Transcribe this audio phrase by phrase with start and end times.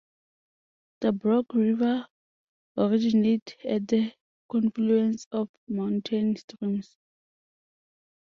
[1.01, 2.07] The Brock River
[2.75, 4.13] originates at the
[4.49, 6.97] confluence of mountain streams.